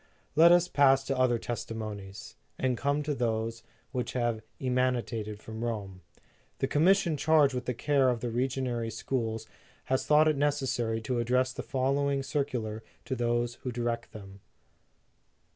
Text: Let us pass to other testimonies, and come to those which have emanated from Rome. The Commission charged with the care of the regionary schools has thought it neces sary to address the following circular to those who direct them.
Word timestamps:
Let 0.35 0.51
us 0.51 0.67
pass 0.67 1.03
to 1.03 1.15
other 1.15 1.37
testimonies, 1.37 2.35
and 2.57 2.75
come 2.75 3.03
to 3.03 3.13
those 3.13 3.61
which 3.91 4.13
have 4.13 4.41
emanated 4.59 5.39
from 5.39 5.63
Rome. 5.63 6.01
The 6.57 6.65
Commission 6.67 7.17
charged 7.17 7.53
with 7.53 7.65
the 7.65 7.75
care 7.75 8.09
of 8.09 8.19
the 8.19 8.29
regionary 8.31 8.91
schools 8.91 9.45
has 9.83 10.07
thought 10.07 10.27
it 10.27 10.39
neces 10.39 10.69
sary 10.69 11.01
to 11.01 11.19
address 11.19 11.53
the 11.53 11.61
following 11.61 12.23
circular 12.23 12.81
to 13.05 13.15
those 13.15 13.59
who 13.61 13.71
direct 13.71 14.11
them. 14.11 14.39